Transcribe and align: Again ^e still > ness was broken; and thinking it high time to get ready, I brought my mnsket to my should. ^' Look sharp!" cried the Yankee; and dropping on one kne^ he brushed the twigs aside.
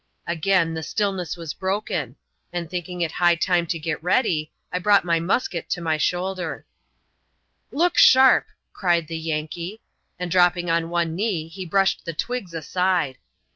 Again 0.25 0.73
^e 0.73 0.83
still 0.83 1.13
> 1.13 1.13
ness 1.15 1.37
was 1.37 1.53
broken; 1.53 2.15
and 2.51 2.67
thinking 2.67 3.01
it 3.01 3.11
high 3.21 3.35
time 3.35 3.67
to 3.67 3.77
get 3.77 4.01
ready, 4.03 4.51
I 4.73 4.79
brought 4.79 5.05
my 5.05 5.19
mnsket 5.19 5.67
to 5.67 5.79
my 5.79 5.97
should. 5.97 6.17
^' 6.17 6.63
Look 7.71 7.99
sharp!" 7.99 8.47
cried 8.73 9.05
the 9.07 9.19
Yankee; 9.19 9.79
and 10.17 10.31
dropping 10.31 10.71
on 10.71 10.89
one 10.89 11.15
kne^ 11.15 11.51
he 11.51 11.67
brushed 11.67 12.05
the 12.05 12.13
twigs 12.13 12.55
aside. 12.55 13.19